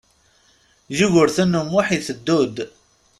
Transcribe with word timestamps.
Yugurten 0.97 1.53
U 1.59 1.61
Muḥ 1.71 1.87
iteddu-d. 1.97 2.55